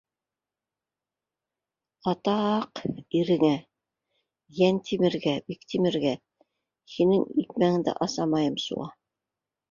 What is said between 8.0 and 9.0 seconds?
асамайым суға...